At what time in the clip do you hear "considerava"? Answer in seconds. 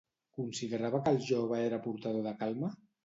0.37-1.01